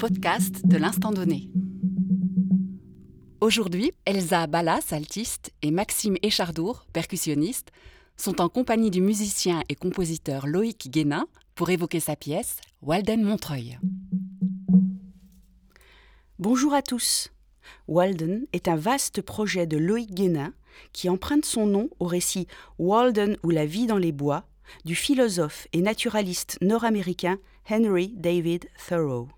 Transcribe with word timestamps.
podcast 0.00 0.66
de 0.66 0.78
l'instant 0.78 1.12
donné. 1.12 1.50
Aujourd'hui, 3.42 3.92
Elsa 4.06 4.46
Ballas, 4.46 4.92
altiste, 4.92 5.52
et 5.60 5.70
Maxime 5.70 6.16
Échardour, 6.22 6.86
percussionniste, 6.94 7.70
sont 8.16 8.40
en 8.40 8.48
compagnie 8.48 8.90
du 8.90 9.02
musicien 9.02 9.62
et 9.68 9.74
compositeur 9.74 10.46
Loïc 10.46 10.90
Guénin 10.90 11.26
pour 11.54 11.68
évoquer 11.68 12.00
sa 12.00 12.16
pièce 12.16 12.56
Walden 12.80 13.22
Montreuil. 13.22 13.78
Bonjour 16.38 16.72
à 16.72 16.80
tous. 16.80 17.28
Walden 17.86 18.46
est 18.54 18.68
un 18.68 18.76
vaste 18.76 19.20
projet 19.20 19.66
de 19.66 19.76
Loïc 19.76 20.14
Guénin 20.14 20.54
qui 20.94 21.10
emprunte 21.10 21.44
son 21.44 21.66
nom 21.66 21.90
au 21.98 22.06
récit 22.06 22.46
Walden 22.78 23.36
ou 23.42 23.50
la 23.50 23.66
vie 23.66 23.86
dans 23.86 23.98
les 23.98 24.12
bois 24.12 24.46
du 24.86 24.94
philosophe 24.94 25.68
et 25.74 25.82
naturaliste 25.82 26.56
nord-américain 26.62 27.36
Henry 27.68 28.14
David 28.16 28.64
Thoreau. 28.88 29.28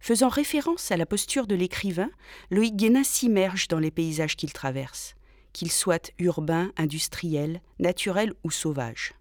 Faisant 0.00 0.30
référence 0.30 0.90
à 0.90 0.96
la 0.96 1.04
posture 1.04 1.46
de 1.46 1.54
l'écrivain, 1.54 2.10
Loïc 2.50 2.74
Guénin 2.74 3.04
s'immerge 3.04 3.68
dans 3.68 3.78
les 3.78 3.90
paysages 3.90 4.34
qu'il 4.34 4.52
traverse, 4.52 5.14
qu'ils 5.52 5.70
soient 5.70 6.10
urbains, 6.18 6.72
industriels, 6.78 7.60
naturels 7.78 8.32
ou 8.42 8.50
sauvages. 8.50 9.12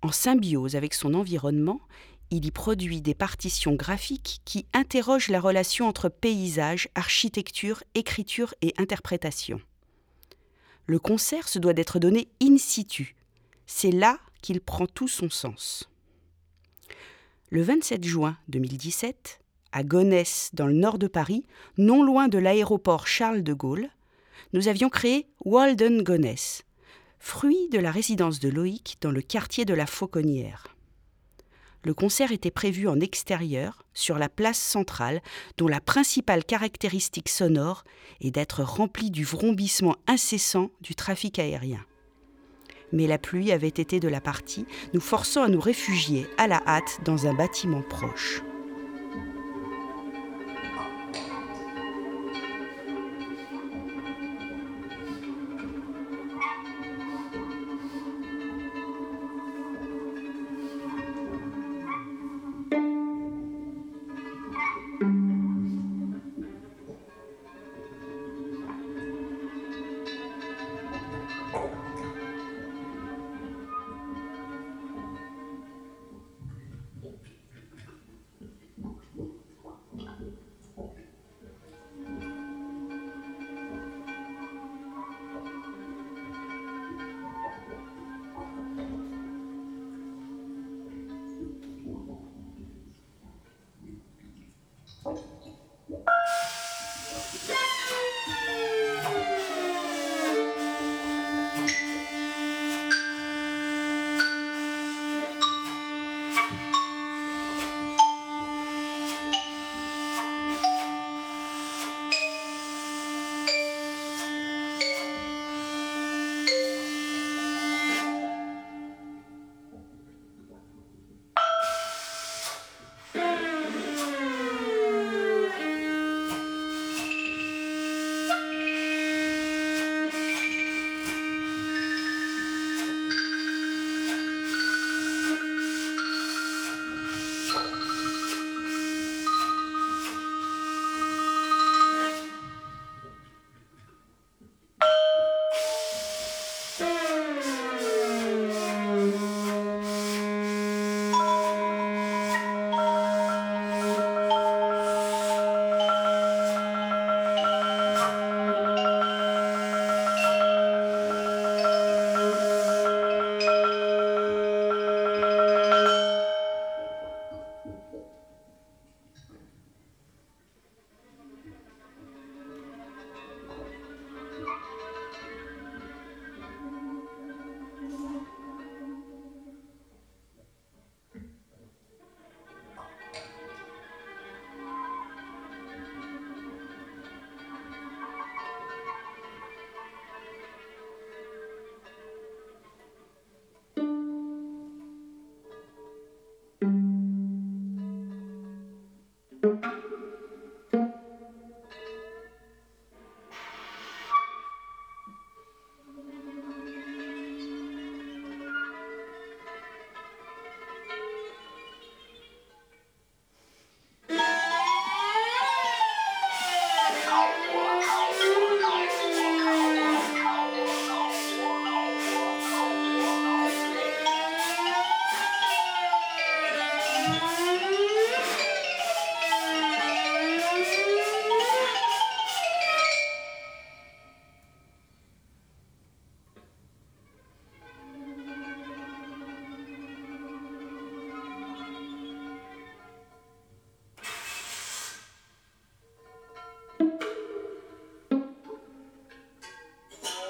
En 0.00 0.12
symbiose 0.12 0.76
avec 0.76 0.94
son 0.94 1.14
environnement, 1.14 1.80
il 2.30 2.46
y 2.46 2.50
produit 2.50 3.02
des 3.02 3.14
partitions 3.14 3.74
graphiques 3.74 4.40
qui 4.44 4.64
interrogent 4.72 5.28
la 5.28 5.40
relation 5.40 5.86
entre 5.86 6.08
paysage, 6.08 6.88
architecture, 6.94 7.82
écriture 7.94 8.54
et 8.62 8.72
interprétation. 8.78 9.60
Le 10.86 10.98
concert 10.98 11.48
se 11.48 11.58
doit 11.58 11.74
d'être 11.74 11.98
donné 11.98 12.28
in 12.42 12.56
situ. 12.58 13.16
C'est 13.66 13.92
là 13.92 14.18
qu'il 14.40 14.60
prend 14.60 14.86
tout 14.86 15.08
son 15.08 15.30
sens. 15.30 15.88
Le 17.50 17.62
27 17.62 18.02
juin 18.02 18.38
2017, 18.48 19.41
à 19.72 19.82
Gonesse, 19.82 20.50
dans 20.52 20.66
le 20.66 20.74
nord 20.74 20.98
de 20.98 21.06
Paris, 21.06 21.44
non 21.78 22.02
loin 22.02 22.28
de 22.28 22.38
l'aéroport 22.38 23.06
Charles 23.06 23.42
de 23.42 23.52
Gaulle, 23.52 23.88
nous 24.52 24.68
avions 24.68 24.88
créé 24.88 25.26
Walden 25.44 26.02
Gonesse, 26.02 26.62
fruit 27.18 27.68
de 27.70 27.78
la 27.78 27.90
résidence 27.90 28.38
de 28.40 28.48
Loïc 28.48 28.98
dans 29.00 29.10
le 29.10 29.22
quartier 29.22 29.64
de 29.64 29.74
la 29.74 29.86
Fauconnière. 29.86 30.68
Le 31.84 31.94
concert 31.94 32.30
était 32.30 32.50
prévu 32.50 32.86
en 32.86 33.00
extérieur, 33.00 33.84
sur 33.92 34.18
la 34.18 34.28
place 34.28 34.58
centrale, 34.58 35.20
dont 35.56 35.68
la 35.68 35.80
principale 35.80 36.44
caractéristique 36.44 37.28
sonore 37.28 37.82
est 38.20 38.30
d'être 38.30 38.62
remplie 38.62 39.10
du 39.10 39.24
vrombissement 39.24 39.96
incessant 40.06 40.70
du 40.80 40.94
trafic 40.94 41.38
aérien 41.38 41.84
mais 42.92 43.06
la 43.06 43.18
pluie 43.18 43.52
avait 43.52 43.68
été 43.68 44.00
de 44.00 44.08
la 44.08 44.20
partie, 44.20 44.66
nous 44.92 45.00
forçant 45.00 45.42
à 45.42 45.48
nous 45.48 45.60
réfugier 45.60 46.26
à 46.38 46.46
la 46.46 46.62
hâte 46.66 47.00
dans 47.04 47.26
un 47.26 47.34
bâtiment 47.34 47.82
proche. 47.82 48.42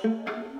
Música 0.02 0.51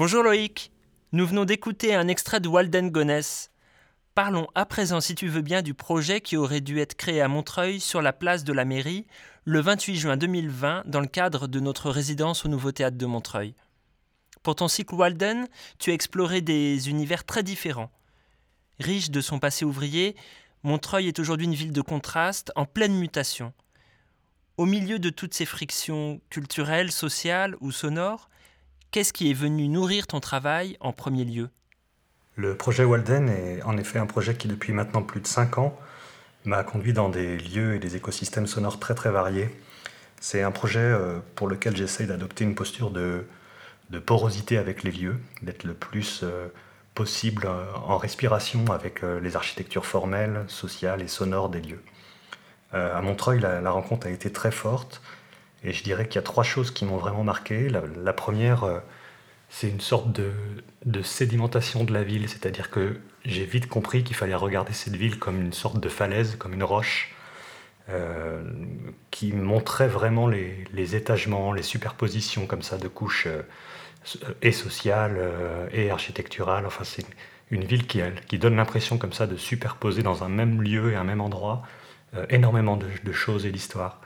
Bonjour 0.00 0.22
Loïc, 0.22 0.72
nous 1.12 1.26
venons 1.26 1.44
d'écouter 1.44 1.94
un 1.94 2.08
extrait 2.08 2.40
de 2.40 2.48
Walden 2.48 2.88
Gonesse. 2.88 3.50
Parlons 4.14 4.48
à 4.54 4.64
présent, 4.64 5.02
si 5.02 5.14
tu 5.14 5.28
veux 5.28 5.42
bien, 5.42 5.60
du 5.60 5.74
projet 5.74 6.22
qui 6.22 6.38
aurait 6.38 6.62
dû 6.62 6.80
être 6.80 6.94
créé 6.94 7.20
à 7.20 7.28
Montreuil 7.28 7.80
sur 7.80 8.00
la 8.00 8.14
place 8.14 8.42
de 8.42 8.54
la 8.54 8.64
mairie 8.64 9.06
le 9.44 9.60
28 9.60 9.96
juin 9.98 10.16
2020 10.16 10.84
dans 10.86 11.00
le 11.00 11.06
cadre 11.06 11.48
de 11.48 11.60
notre 11.60 11.90
résidence 11.90 12.46
au 12.46 12.48
Nouveau 12.48 12.72
Théâtre 12.72 12.96
de 12.96 13.04
Montreuil. 13.04 13.54
Pour 14.42 14.54
ton 14.54 14.68
cycle 14.68 14.94
Walden, 14.94 15.46
tu 15.78 15.90
as 15.90 15.94
exploré 15.94 16.40
des 16.40 16.88
univers 16.88 17.24
très 17.24 17.42
différents. 17.42 17.90
Riche 18.78 19.10
de 19.10 19.20
son 19.20 19.38
passé 19.38 19.66
ouvrier, 19.66 20.16
Montreuil 20.62 21.08
est 21.08 21.18
aujourd'hui 21.18 21.46
une 21.46 21.54
ville 21.54 21.74
de 21.74 21.82
contraste 21.82 22.52
en 22.56 22.64
pleine 22.64 22.94
mutation. 22.94 23.52
Au 24.56 24.64
milieu 24.64 24.98
de 24.98 25.10
toutes 25.10 25.34
ces 25.34 25.44
frictions 25.44 26.22
culturelles, 26.30 26.90
sociales 26.90 27.54
ou 27.60 27.70
sonores, 27.70 28.30
qu'est-ce 28.90 29.12
qui 29.12 29.30
est 29.30 29.34
venu 29.34 29.68
nourrir 29.68 30.06
ton 30.06 30.20
travail 30.20 30.76
en 30.80 30.92
premier 30.92 31.24
lieu? 31.24 31.48
Le 32.36 32.56
projet 32.56 32.84
Walden 32.84 33.28
est 33.28 33.62
en 33.62 33.76
effet 33.76 33.98
un 33.98 34.06
projet 34.06 34.34
qui, 34.34 34.48
depuis 34.48 34.72
maintenant 34.72 35.02
plus 35.02 35.20
de 35.20 35.26
5 35.26 35.58
ans, 35.58 35.78
m'a 36.44 36.62
conduit 36.64 36.92
dans 36.92 37.08
des 37.08 37.36
lieux 37.36 37.74
et 37.74 37.78
des 37.78 37.96
écosystèmes 37.96 38.46
sonores 38.46 38.78
très 38.78 38.94
très 38.94 39.10
variés. 39.10 39.50
C'est 40.20 40.42
un 40.42 40.50
projet 40.50 40.80
euh, 40.80 41.18
pour 41.34 41.48
lequel 41.48 41.76
j'essaye 41.76 42.06
d'adopter 42.06 42.44
une 42.44 42.54
posture 42.54 42.90
de, 42.90 43.24
porosité 44.06 44.58
avec 44.58 44.82
les 44.82 44.92
lieux, 44.92 45.18
d'être 45.42 45.64
le 45.64 45.74
plus 45.74 46.20
euh, 46.22 46.48
possible 46.94 47.44
euh, 47.46 47.64
en 47.86 47.98
respiration 47.98 48.64
avec 48.66 49.02
les 49.02 49.36
architectures 49.36 49.86
formelles, 49.86 50.44
sociales 50.46 51.02
et 51.02 51.08
sonores 51.08 51.48
des 51.48 51.60
lieux. 51.60 51.82
À 52.72 53.02
Montreuil, 53.02 53.40
la, 53.40 53.68
rencontre 53.72 54.06
a 54.06 54.10
été 54.10 54.30
très 54.30 54.52
forte. 54.52 55.02
Et 55.64 55.72
je 55.72 55.82
dirais 55.82 56.06
qu'il 56.06 56.16
y 56.16 56.18
a 56.18 56.22
trois 56.22 56.44
choses 56.44 56.70
qui 56.70 56.84
m'ont 56.84 56.96
vraiment 56.96 57.24
marqué. 57.24 57.68
La, 57.68 58.12
première, 58.12 58.64
euh, 58.64 58.78
c'est 59.48 59.68
une 59.68 59.80
sorte 59.80 60.08
de, 60.10 61.02
sédimentation 61.02 61.84
de 61.84 61.92
la 61.92 62.02
ville. 62.02 62.28
C'est-à-dire 62.28 62.70
que 62.70 62.98
j'ai 63.24 63.44
vite 63.44 63.68
compris 63.68 64.02
qu'il 64.04 64.16
fallait 64.16 64.34
regarder 64.34 64.72
cette 64.72 64.96
ville 64.96 65.18
comme 65.18 65.40
une 65.40 65.52
sorte 65.52 65.80
de 65.80 65.88
falaise, 65.88 66.36
comme 66.36 66.54
une 66.54 66.64
roche, 66.64 67.14
euh, 67.90 68.42
qui 69.10 69.32
montrait 69.32 69.88
vraiment 69.88 70.28
les, 70.28 70.96
étagements, 70.96 71.52
les 71.52 71.62
superpositions 71.62 72.46
comme 72.46 72.62
ça 72.62 72.78
de 72.78 72.88
couches 72.88 73.28
et 74.40 74.52
sociales 74.52 75.18
et 75.72 75.90
architecturales. 75.90 76.66
Enfin, 76.66 76.84
c'est 76.84 77.04
une 77.50 77.64
ville 77.64 77.86
qui, 77.86 78.00
qui 78.28 78.38
donne 78.38 78.56
l'impression 78.56 78.96
comme 78.96 79.12
ça 79.12 79.26
de 79.26 79.36
superposer 79.36 80.02
dans 80.02 80.24
un 80.24 80.28
même 80.30 80.62
lieu 80.62 80.92
et 80.92 80.96
un 80.96 81.04
même 81.04 81.20
endroit 81.20 81.62
euh, 82.16 82.26
énormément 82.28 82.76
de, 82.76 83.12
choses 83.12 83.46
et 83.46 83.52
d'histoires. 83.52 84.00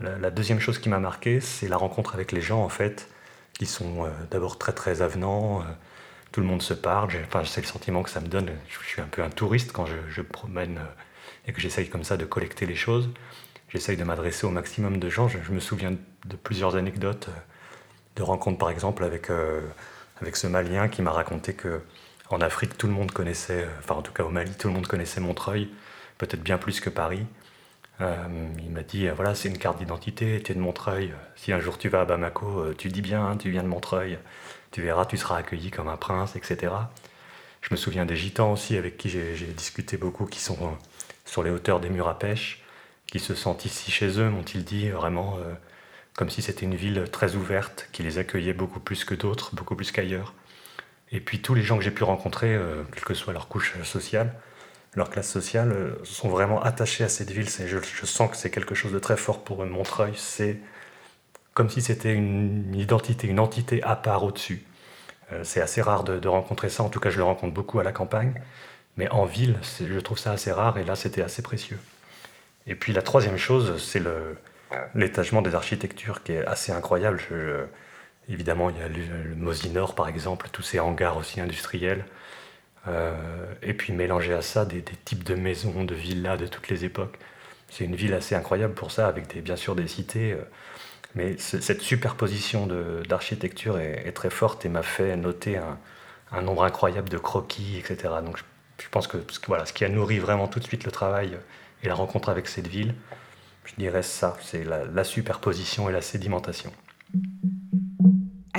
La, 0.00 0.30
deuxième 0.30 0.60
chose 0.60 0.78
qui 0.78 0.88
m'a 0.88 1.00
marqué, 1.00 1.40
c'est 1.40 1.66
la 1.66 1.76
rencontre 1.76 2.14
avec 2.14 2.30
les 2.30 2.40
gens, 2.40 2.62
en 2.62 2.68
fait, 2.68 3.08
qui 3.54 3.66
sont 3.66 4.04
euh, 4.04 4.10
d'abord 4.30 4.56
très 4.56 4.72
très 4.72 5.02
avenants. 5.02 5.60
Euh, 5.60 5.64
tout 6.30 6.40
le 6.40 6.46
monde 6.46 6.62
se 6.62 6.74
parle. 6.74 7.10
Enfin, 7.26 7.42
c'est 7.44 7.60
le 7.60 7.66
sentiment 7.66 8.02
que 8.02 8.10
ça 8.10 8.20
me 8.20 8.28
donne. 8.28 8.50
Je, 8.68 8.86
suis 8.86 9.02
un 9.02 9.06
peu 9.06 9.22
un 9.22 9.30
touriste 9.30 9.72
quand 9.72 9.86
je, 9.86 10.22
promène 10.22 10.80
et 11.46 11.52
que 11.52 11.60
j'essaye 11.60 11.88
comme 11.88 12.04
ça 12.04 12.16
de 12.16 12.24
collecter 12.24 12.64
les 12.66 12.76
choses. 12.76 13.10
J'essaye 13.70 13.96
de 13.96 14.04
m'adresser 14.04 14.46
au 14.46 14.50
maximum 14.50 14.98
de 14.98 15.08
gens. 15.08 15.26
Je, 15.28 15.52
me 15.52 15.60
souviens 15.60 15.92
de 15.92 16.36
plusieurs 16.36 16.76
anecdotes 16.76 17.28
de 18.16 18.22
rencontres, 18.22 18.58
par 18.58 18.70
exemple, 18.70 19.02
avec, 19.02 19.30
avec 20.20 20.36
ce 20.36 20.46
Malien 20.46 20.88
qui 20.88 21.02
m'a 21.02 21.12
raconté 21.12 21.54
que 21.54 21.80
en 22.30 22.40
Afrique, 22.40 22.76
tout 22.76 22.86
le 22.86 22.92
monde 22.92 23.10
connaissait, 23.10 23.66
enfin 23.78 23.94
en 23.94 24.02
tout 24.02 24.12
cas 24.12 24.22
au 24.22 24.28
Mali, 24.28 24.52
tout 24.52 24.68
le 24.68 24.74
monde 24.74 24.86
connaissait 24.86 25.20
Montreuil 25.20 25.70
peut-être 26.18 26.42
bien 26.42 26.58
plus 26.58 26.80
que 26.80 26.90
Paris. 26.90 27.24
Euh, 28.00 28.14
il 28.58 28.70
m'a 28.70 28.82
dit, 28.82 29.08
voilà, 29.08 29.34
c'est 29.34 29.48
une 29.48 29.58
carte 29.58 29.78
d'identité, 29.78 30.40
tu 30.42 30.52
es 30.52 30.54
de 30.54 30.60
Montreuil. 30.60 31.12
Si 31.36 31.52
un 31.52 31.60
jour 31.60 31.78
tu 31.78 31.88
vas 31.88 32.02
à 32.02 32.04
Bamako, 32.04 32.60
euh, 32.60 32.74
tu 32.76 32.88
dis 32.88 33.02
bien, 33.02 33.26
hein, 33.26 33.36
tu 33.36 33.50
viens 33.50 33.62
de 33.62 33.68
Montreuil. 33.68 34.18
Tu 34.70 34.82
verras, 34.82 35.06
tu 35.06 35.16
seras 35.16 35.38
accueilli 35.38 35.70
comme 35.70 35.88
un 35.88 35.96
prince, 35.96 36.36
etc. 36.36 36.72
Je 37.60 37.68
me 37.72 37.76
souviens 37.76 38.06
des 38.06 38.16
gitans 38.16 38.52
aussi 38.52 38.76
avec 38.76 38.96
qui 38.98 39.08
j'ai 39.08 39.34
discuté 39.56 39.96
beaucoup, 39.96 40.26
qui 40.26 40.40
sont 40.40 40.58
euh, 40.62 40.70
sur 41.24 41.42
les 41.42 41.50
hauteurs 41.50 41.80
des 41.80 41.88
murs 41.90 42.08
à 42.08 42.18
pêche, 42.18 42.62
qui 43.06 43.18
se 43.18 43.34
sentent 43.34 43.64
ici 43.64 43.90
chez 43.90 44.20
eux, 44.20 44.28
m'ont-ils 44.30 44.64
dit, 44.64 44.90
vraiment 44.90 45.38
comme 46.14 46.30
si 46.30 46.42
c'était 46.42 46.66
une 46.66 46.74
ville 46.74 47.04
très 47.10 47.36
ouverte, 47.36 47.88
qui 47.92 48.02
les 48.02 48.18
accueillait 48.18 48.52
beaucoup 48.52 48.80
plus 48.80 49.04
que 49.04 49.14
d'autres, 49.14 49.54
beaucoup 49.54 49.76
plus 49.76 49.92
qu'ailleurs. 49.92 50.34
Et 51.12 51.20
puis 51.20 51.40
tous 51.40 51.54
les 51.54 51.62
gens 51.62 51.78
que 51.78 51.84
j'ai 51.84 51.90
pu 51.90 52.04
rencontrer, 52.04 52.58
quelle 52.92 53.04
que 53.04 53.14
soit 53.14 53.32
leur 53.32 53.48
couche 53.48 53.80
sociale, 53.82 54.34
leur 54.94 55.10
classe 55.10 55.30
sociale, 55.30 55.72
euh, 55.72 55.94
sont 56.04 56.28
vraiment 56.28 56.62
attachés 56.62 57.04
à 57.04 57.08
cette 57.08 57.30
ville. 57.30 57.48
Je, 57.48 57.78
je 57.78 58.06
sens 58.06 58.30
que 58.30 58.36
c'est 58.36 58.50
quelque 58.50 58.74
chose 58.74 58.92
de 58.92 58.98
très 58.98 59.16
fort 59.16 59.44
pour 59.44 59.62
eux. 59.62 59.66
Montreuil, 59.66 60.12
c'est 60.16 60.58
comme 61.54 61.70
si 61.70 61.82
c'était 61.82 62.14
une 62.14 62.72
identité, 62.74 63.26
une 63.26 63.40
entité 63.40 63.82
à 63.82 63.96
part 63.96 64.22
au-dessus. 64.22 64.62
Euh, 65.32 65.40
c'est 65.42 65.60
assez 65.60 65.82
rare 65.82 66.04
de, 66.04 66.28
rencontrer 66.28 66.68
ça, 66.68 66.82
en 66.84 66.88
tout 66.88 67.00
cas 67.00 67.10
je 67.10 67.18
le 67.18 67.24
rencontre 67.24 67.52
beaucoup 67.52 67.80
à 67.80 67.82
la 67.82 67.92
campagne, 67.92 68.32
mais 68.96 69.08
en 69.10 69.24
ville, 69.24 69.58
je 69.80 69.98
trouve 69.98 70.18
ça 70.18 70.32
assez 70.32 70.52
rare, 70.52 70.78
et 70.78 70.84
là 70.84 70.94
c'était 70.94 71.20
assez 71.20 71.42
précieux. 71.42 71.78
Et 72.68 72.74
puis 72.74 72.92
la 72.92 73.02
troisième 73.02 73.36
chose, 73.36 73.82
c'est 73.82 74.00
l'étagement 74.94 75.42
des 75.42 75.54
architectures 75.56 76.22
qui 76.22 76.32
est 76.32 76.46
assez 76.46 76.70
incroyable. 76.70 77.20
évidemment, 78.28 78.70
il 78.70 78.78
y 78.78 78.82
a 78.82 78.88
le, 78.88 79.24
le 79.30 79.34
Mosinor 79.34 79.94
par 79.94 80.08
exemple, 80.08 80.48
tous 80.52 80.62
ces 80.62 80.78
hangars 80.78 81.16
aussi 81.16 81.40
industriels. 81.40 82.04
Euh, 82.86 83.52
et 83.62 83.74
puis 83.74 83.92
mélanger 83.92 84.32
à 84.32 84.42
ça 84.42 84.64
des, 84.64 84.82
types 84.82 85.24
de 85.24 85.34
maisons, 85.34 85.84
de 85.84 85.94
villas 85.94 86.36
de 86.36 86.46
toutes 86.46 86.68
les 86.68 86.84
époques. 86.84 87.18
C'est 87.68 87.84
une 87.84 87.96
ville 87.96 88.14
assez 88.14 88.34
incroyable 88.34 88.74
pour 88.74 88.92
ça, 88.92 89.08
avec 89.08 89.32
des, 89.34 89.40
bien 89.40 89.56
sûr 89.56 89.74
des 89.74 89.88
cités. 89.88 90.32
Euh, 90.32 90.42
mais 91.14 91.36
cette 91.38 91.80
superposition 91.80 92.68
d'architecture 93.08 93.78
est, 93.78 94.12
très 94.12 94.30
forte 94.30 94.66
et 94.66 94.68
m'a 94.68 94.82
fait 94.82 95.16
noter 95.16 95.58
un, 96.30 96.42
nombre 96.42 96.64
incroyable 96.64 97.08
de 97.08 97.16
croquis, 97.18 97.78
etc. 97.78 98.14
Donc 98.22 98.36
je, 98.78 98.88
pense 98.90 99.06
que, 99.08 99.16
voilà, 99.46 99.64
ce 99.64 99.72
qui 99.72 99.84
a 99.84 99.88
nourri 99.88 100.18
vraiment 100.18 100.48
tout 100.48 100.60
de 100.60 100.64
suite 100.64 100.84
le 100.84 100.92
travail 100.92 101.36
et 101.82 101.88
la 101.88 101.94
rencontre 101.94 102.28
avec 102.28 102.46
cette 102.46 102.68
ville, 102.68 102.94
je 103.64 103.74
dirais 103.78 104.02
ça, 104.02 104.36
c'est 104.42 104.64
la 104.64 105.04
superposition 105.04 105.88
et 105.88 105.92
la 105.92 106.02
sédimentation. 106.02 106.72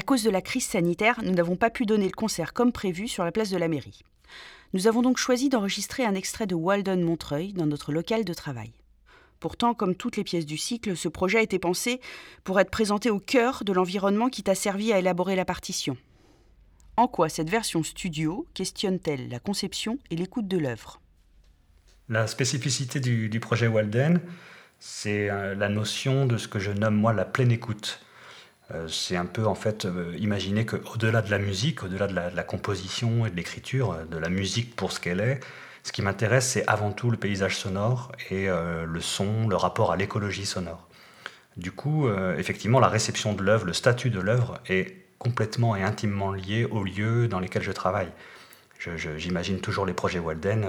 Cause 0.10 0.24
de 0.24 0.32
la 0.32 0.42
crise 0.42 0.66
sanitaire, 0.66 1.20
nous 1.24 1.34
n'avons 1.34 1.56
pas 1.56 1.70
pu 1.70 1.86
donner 1.86 2.08
le 2.08 2.12
concert 2.12 2.54
comme 2.54 2.72
prévu 2.72 3.08
sur 3.08 3.24
la 3.24 3.32
place 3.32 3.52
de 3.52 3.58
la 3.58 3.68
mairie. 3.68 4.02
Nous 4.74 4.88
avons 4.88 5.04
donc 5.04 5.20
choisi 5.20 5.50
d'enregistrer 5.50 6.04
un 6.04 6.16
extrait 6.16 6.48
de 6.48 6.56
Walden 6.56 7.04
Montreuil 7.04 7.54
dans 7.54 7.68
notre 7.68 7.92
local 7.92 8.26
de 8.26 8.34
travail. 8.34 8.72
Pourtant, 9.40 9.76
comme 9.76 9.94
toutes 9.94 10.18
les 10.18 10.24
pièces 10.24 10.48
du 10.48 10.58
cycle, 10.58 10.98
ce 10.98 11.10
projet 11.10 11.38
a 11.38 11.44
été 11.44 11.60
pensé 11.60 12.02
pour 12.44 12.60
être 12.60 12.72
présenté 12.72 13.12
au 13.12 13.20
cœur 13.20 13.64
de 13.64 13.72
l'environnement 13.72 14.30
qui 14.30 14.42
t'a 14.42 14.56
servi 14.56 14.92
à 14.92 14.98
élaborer 14.98 15.36
la 15.36 15.46
partition. 15.46 15.96
En 16.98 17.08
quoi 17.08 17.30
cette 17.30 17.52
version 17.52 17.84
studio 17.84 18.48
questionne-t-elle 18.56 19.30
la 19.30 19.38
conception 19.38 20.00
et 20.10 20.16
l'écoute 20.16 20.48
de 20.48 20.58
l'œuvre? 20.58 21.00
La 22.08 22.26
spécificité 22.26 23.00
du, 23.00 23.30
du 23.30 23.40
projet 23.40 23.68
Walden, 23.68 24.22
c'est 24.80 25.30
euh, 25.30 25.54
la 25.54 25.70
notion 25.70 26.26
de 26.26 26.38
ce 26.38 26.48
que 26.48 26.58
je 26.58 26.72
nomme 26.72 26.96
moi 26.96 27.14
la 27.14 27.26
pleine 27.26 27.52
écoute. 27.52 28.04
Euh, 28.74 28.88
c'est 28.88 29.16
un 29.16 29.26
peu 29.26 29.48
en 29.48 29.56
fait 29.56 29.86
euh, 29.86 30.16
imaginer 30.20 30.66
qu'au-delà 30.66 31.22
de 31.22 31.32
la 31.32 31.40
musique, 31.40 31.84
au-delà 31.84 32.08
de, 32.08 32.14
la, 32.14 32.44
composition 32.44 33.26
et 33.26 33.32
de 33.32 33.36
l'écriture, 33.36 33.94
euh, 33.94 34.06
de 34.06 34.18
la 34.18 34.30
musique 34.30 34.76
pour 34.76 34.92
ce 34.92 35.00
qu'elle 35.00 35.22
est, 35.22 35.40
ce 35.84 35.92
qui 35.92 36.02
m'intéresse 36.04 36.50
c'est 36.50 36.68
avant 36.68 36.92
tout 36.92 37.10
le 37.10 37.18
paysage 37.18 37.58
sonore 37.58 38.12
et 38.30 38.48
le 38.48 39.00
son, 39.00 39.48
le 39.48 39.56
rapport 39.56 39.92
à 39.94 39.96
l'écologie 39.96 40.46
sonore. 40.46 40.88
Du 41.56 41.72
coup, 41.72 42.10
effectivement, 42.38 42.82
la 42.82 42.90
réception 42.90 43.34
de 43.34 43.42
l'œuvre, 43.42 43.66
le 43.66 43.74
statut 43.74 44.10
de 44.10 44.20
l'œuvre 44.20 44.60
est 44.68 44.98
complètement 45.20 45.78
et 45.78 45.82
intimement 45.82 46.34
lié 46.34 46.66
aux 46.66 46.84
lieux 46.84 47.30
dans 47.30 47.40
lesquels 47.40 47.64
je 47.64 47.72
travaille. 47.72 48.12
J'imagine 49.18 49.62
toujours 49.62 49.86
les 49.86 49.94
projets 49.94 50.20
Walden. 50.20 50.68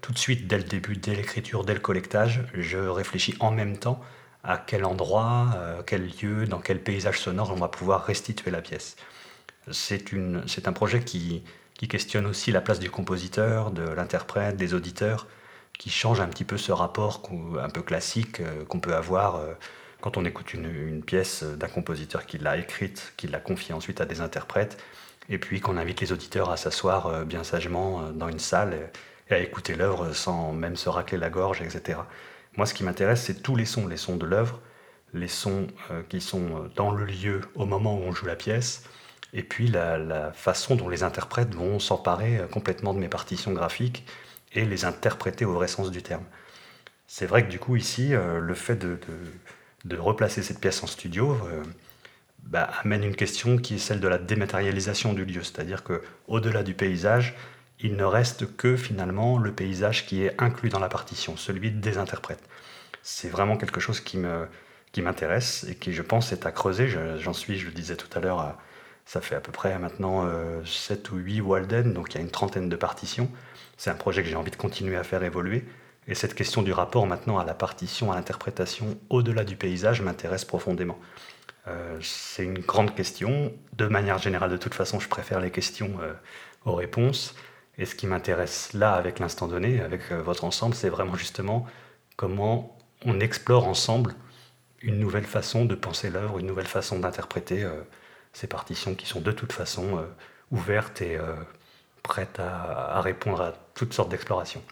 tout 0.00 0.12
de 0.12 0.18
suite, 0.18 0.46
dès 0.46 0.56
le 0.56 0.64
début, 0.64 0.96
dès 0.96 1.14
l'écriture, 1.14 1.62
dès 1.62 1.74
le 1.74 1.80
collectage, 1.80 2.40
je 2.54 2.78
réfléchis 2.78 3.34
en 3.38 3.50
même 3.50 3.76
temps 3.76 4.00
à 4.44 4.58
quel 4.58 4.84
endroit, 4.84 5.48
euh, 5.56 5.82
quel 5.84 6.06
lieu, 6.06 6.46
dans 6.46 6.60
quel 6.60 6.80
paysage 6.82 7.18
sonore 7.18 7.50
on 7.50 7.56
va 7.56 7.68
pouvoir 7.68 8.04
restituer 8.04 8.50
la 8.50 8.60
pièce. 8.60 8.96
C'est 9.70 10.68
un 10.68 10.72
projet 10.72 11.00
qui, 11.00 11.42
questionne 11.88 12.24
aussi 12.24 12.50
la 12.50 12.62
place 12.62 12.78
du 12.78 12.90
compositeur, 12.90 13.70
de 13.70 13.82
l'interprète, 13.82 14.56
des 14.56 14.72
auditeurs, 14.72 15.26
qui 15.78 15.90
change 15.90 16.18
un 16.18 16.28
petit 16.28 16.44
peu 16.44 16.56
ce 16.56 16.72
rapport 16.72 17.22
un 17.60 17.68
peu 17.68 17.82
classique 17.82 18.40
euh, 18.40 18.64
qu'on 18.64 18.80
peut 18.80 18.94
avoir 18.94 19.36
euh, 19.36 19.52
quand 20.00 20.16
on 20.16 20.24
écoute 20.24 20.54
une, 20.54 21.02
pièce 21.02 21.42
d'un 21.42 21.68
compositeur 21.68 22.24
qui 22.24 22.38
l'a 22.38 22.56
écrite, 22.56 23.12
qui 23.18 23.26
l'a 23.26 23.40
confiée 23.40 23.74
ensuite 23.74 24.00
à 24.00 24.06
des 24.06 24.20
interprètes, 24.22 24.82
et 25.28 25.38
puis 25.38 25.60
qu'on 25.60 25.76
invite 25.76 26.00
les 26.00 26.12
auditeurs 26.12 26.50
à 26.50 26.56
s'asseoir 26.56 27.24
bien 27.24 27.44
sagement 27.44 28.10
dans 28.12 28.28
une 28.28 28.38
salle 28.38 28.90
et 29.30 29.34
à 29.34 29.38
écouter 29.38 29.74
l'œuvre 29.74 30.12
sans 30.12 30.52
même 30.52 30.76
se 30.76 30.90
racler 30.90 31.16
la 31.16 31.30
gorge, 31.30 31.62
etc. 31.62 32.00
Moi, 32.56 32.66
ce 32.66 32.74
qui 32.74 32.84
m'intéresse, 32.84 33.22
c'est 33.22 33.42
tous 33.42 33.56
les 33.56 33.64
sons, 33.64 33.86
les 33.88 33.96
sons 33.96 34.16
de 34.16 34.26
l'œuvre, 34.26 34.60
les 35.12 35.28
sons 35.28 35.66
euh, 35.90 36.02
qui 36.08 36.20
sont 36.20 36.42
euh, 36.42 36.68
dans 36.76 36.92
le 36.92 37.04
lieu 37.04 37.40
au 37.54 37.66
moment 37.66 37.96
où 37.96 38.02
on 38.02 38.12
joue 38.12 38.26
la 38.26 38.36
pièce, 38.36 38.84
et 39.32 39.42
puis 39.42 39.66
la, 39.66 40.32
façon 40.32 40.76
dont 40.76 40.88
les 40.88 41.02
interprètes 41.02 41.54
vont 41.54 41.80
s'emparer 41.80 42.38
euh, 42.38 42.46
complètement 42.46 42.94
de 42.94 43.00
mes 43.00 43.08
partitions 43.08 43.52
graphiques 43.52 44.04
et 44.52 44.64
les 44.64 44.84
interpréter 44.84 45.44
au 45.44 45.54
vrai 45.54 45.66
sens 45.66 45.90
du 45.90 46.02
terme. 46.02 46.24
C'est 47.08 47.26
vrai 47.26 47.44
que 47.44 47.50
du 47.50 47.58
coup, 47.58 47.76
ici, 47.76 48.12
le 48.12 48.54
fait 48.54 48.76
de, 48.76 48.98
replacer 49.96 50.42
cette 50.42 50.60
pièce 50.60 50.82
en 50.82 50.86
studio 50.86 51.36
bah, 52.44 52.70
amène 52.82 53.04
une 53.04 53.16
question 53.16 53.58
qui 53.58 53.74
est 53.74 53.78
celle 53.78 54.00
de 54.00 54.08
la 54.08 54.16
dématérialisation 54.16 55.12
du 55.12 55.24
lieu, 55.24 55.42
c'est-à-dire 55.42 55.84
que 55.84 56.02
au-delà 56.28 56.62
du 56.62 56.74
paysage, 56.74 57.34
il 57.84 57.96
ne 57.96 58.04
reste 58.04 58.56
que 58.56 58.76
finalement 58.76 59.38
le 59.38 59.52
paysage 59.52 60.06
qui 60.06 60.24
est 60.24 60.34
inclus 60.40 60.70
dans 60.70 60.78
la 60.80 60.88
partition, 60.88 61.36
celui 61.36 61.70
des 61.70 61.98
interprètes. 61.98 62.42
C'est 63.02 63.28
vraiment 63.28 63.58
quelque 63.58 63.78
chose 63.78 64.00
qui 64.00 64.16
m'intéresse 64.16 65.66
et 65.68 65.74
qui, 65.74 65.92
je 65.92 66.00
pense, 66.00 66.32
est 66.32 66.46
à 66.46 66.50
creuser. 66.50 66.88
J'en 67.18 67.34
suis, 67.34 67.58
je 67.58 67.66
le 67.66 67.72
disais 67.72 67.96
tout 67.96 68.08
à 68.16 68.20
l'heure, 68.20 68.56
ça 69.04 69.20
fait 69.20 69.34
à 69.34 69.40
peu 69.40 69.52
près 69.52 69.78
maintenant 69.78 70.26
7 70.64 71.10
euh, 71.10 71.14
ou 71.14 71.18
8 71.18 71.40
Walden, 71.42 71.92
donc 71.92 72.14
il 72.14 72.14
y 72.14 72.18
a 72.18 72.22
une 72.22 72.30
trentaine 72.30 72.70
de 72.70 72.76
partitions. 72.76 73.30
C'est 73.76 73.90
un 73.90 73.94
projet 73.94 74.22
que 74.22 74.30
j'ai 74.30 74.36
envie 74.36 74.50
de 74.50 74.56
continuer 74.56 74.96
à 74.96 75.04
faire 75.04 75.22
évoluer. 75.22 75.66
Et 76.08 76.14
cette 76.14 76.34
question 76.34 76.62
du 76.62 76.72
rapport 76.72 77.06
maintenant 77.06 77.38
à 77.38 77.44
la 77.44 77.54
partition, 77.54 78.10
à 78.10 78.16
l'interprétation 78.16 78.98
au-delà 79.10 79.44
du 79.44 79.56
paysage 79.56 80.00
m'intéresse 80.00 80.46
profondément. 80.46 80.98
Euh, 81.68 81.98
c'est 82.00 82.44
une 82.44 82.60
grande 82.60 82.94
question. 82.94 83.52
De 83.74 83.86
manière 83.88 84.16
générale, 84.16 84.50
de 84.50 84.56
toute 84.56 84.74
façon, 84.74 85.00
je 85.00 85.08
préfère 85.08 85.40
les 85.40 85.50
questions 85.50 85.98
euh, 86.00 86.14
aux 86.64 86.74
réponses. 86.74 87.34
Et 87.78 87.86
ce 87.86 87.94
qui 87.94 88.06
m'intéresse 88.06 88.72
là, 88.72 88.94
avec 88.94 89.18
l'instant 89.18 89.48
donné, 89.48 89.80
avec 89.80 90.12
votre 90.12 90.44
ensemble, 90.44 90.74
c'est 90.74 90.88
vraiment 90.88 91.16
justement 91.16 91.66
comment 92.16 92.76
on 93.04 93.20
explore 93.20 93.66
ensemble 93.66 94.14
une 94.84 94.98
nouvelle 94.98 95.24
façon 95.24 95.64
de 95.64 95.74
penser 95.74 96.10
l'œuvre, 96.10 96.38
une 96.38 96.46
nouvelle 96.46 96.66
façon 96.66 96.98
d'interpréter 96.98 97.64
euh, 97.64 97.80
ces 98.32 98.46
partitions 98.46 98.94
qui 98.94 99.06
sont 99.06 99.20
de 99.20 99.32
toute 99.32 99.52
façon 99.52 99.98
euh, 99.98 100.06
ouvertes 100.50 101.00
et 101.00 101.16
euh, 101.16 101.34
prêtes 102.02 102.38
à, 102.38 103.00
répondre 103.00 103.40
à 103.40 103.52
toutes 103.74 103.94
sortes 103.94 104.10
d'explorations. 104.10 104.62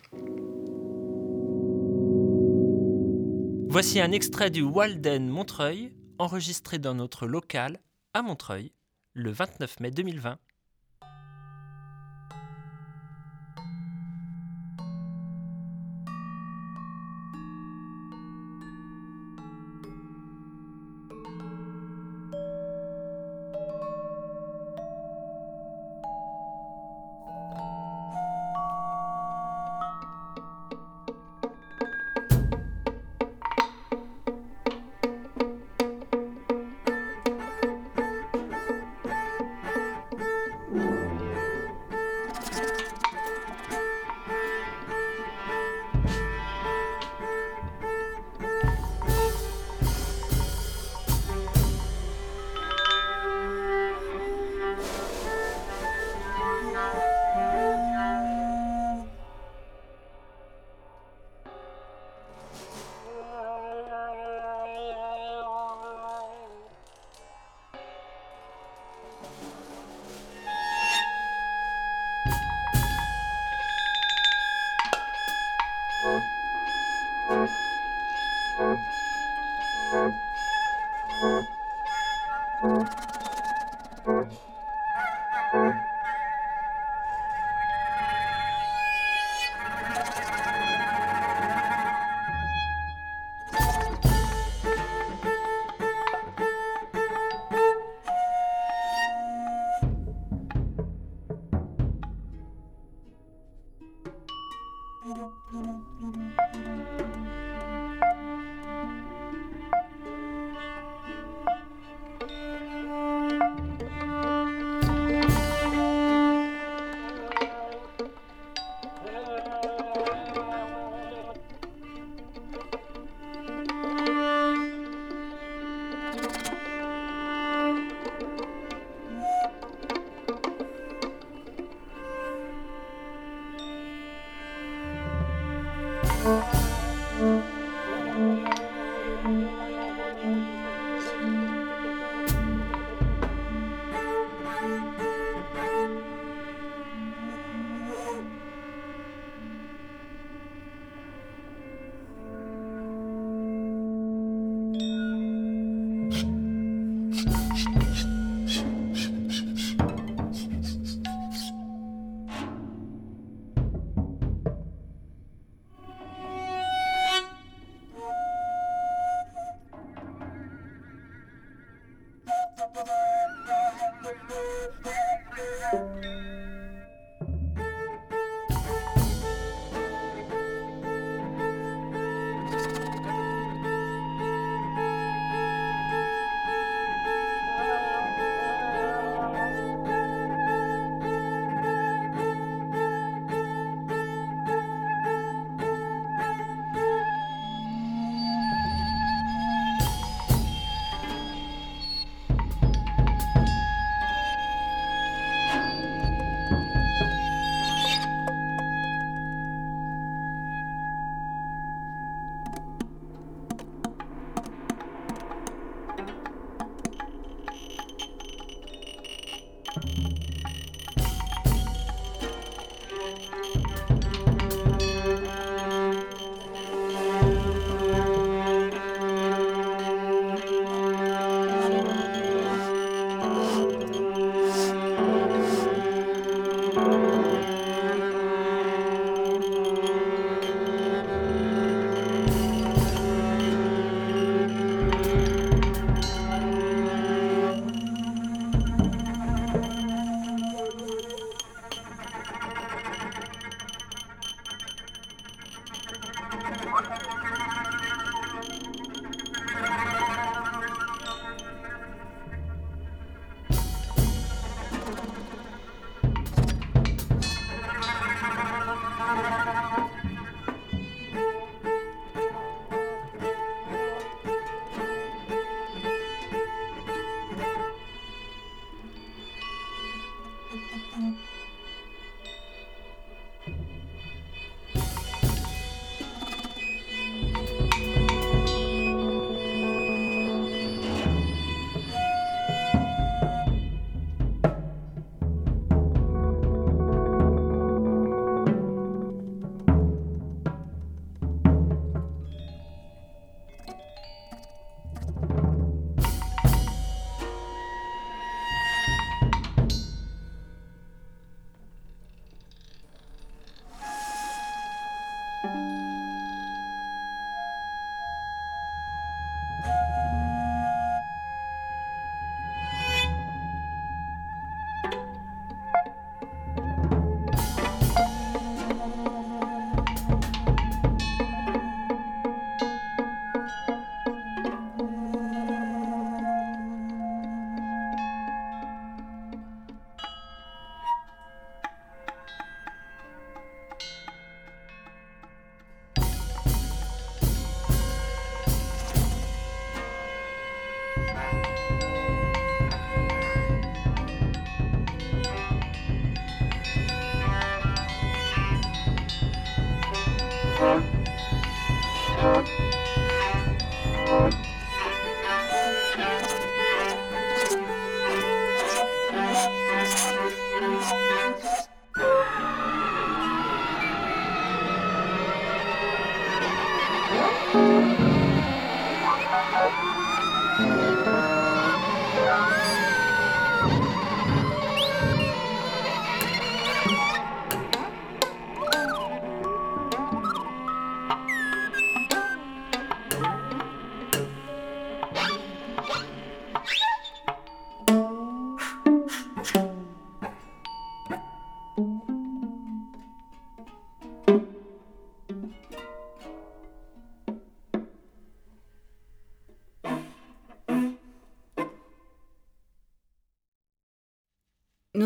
Voici 3.69 4.01
un 4.01 4.13
extrait 4.13 4.51
du 4.51 4.61
Walden 4.63 5.29
Montreuil, 5.29 5.95
enregistré 6.19 6.79
dans 6.79 6.95
notre 6.95 7.27
local 7.27 7.79
à 8.13 8.21
Montreuil 8.21 8.71
le 9.15 9.31
29 9.31 9.81
mai 9.81 9.91
2020. 9.91 10.39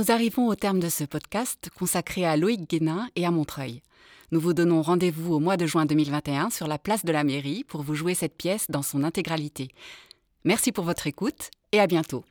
Nous 0.06 0.12
arrivons 0.12 0.46
au 0.46 0.54
terme 0.54 0.78
de 0.78 0.88
ce 0.88 1.02
podcast 1.02 1.68
consacré 1.76 2.24
à 2.24 2.36
Loïc 2.36 2.70
Guénin 2.70 3.08
et 3.16 3.26
à 3.26 3.32
Montreuil. 3.32 3.82
Nous 4.30 4.38
vous 4.38 4.52
donnons 4.52 4.80
rendez-vous 4.80 5.34
au 5.34 5.40
mois 5.40 5.56
de 5.56 5.66
juin 5.66 5.84
2021 5.84 6.50
sur 6.50 6.68
la 6.68 6.78
place 6.78 7.04
de 7.04 7.10
la 7.10 7.24
mairie 7.24 7.64
pour 7.64 7.82
vous 7.82 7.96
jouer 7.96 8.14
cette 8.14 8.36
pièce 8.36 8.70
dans 8.70 8.82
son 8.82 9.02
intégralité. 9.02 9.72
Merci 10.44 10.70
pour 10.70 10.84
votre 10.84 11.08
écoute 11.08 11.50
et 11.72 11.80
à 11.80 11.88
bientôt. 11.88 12.24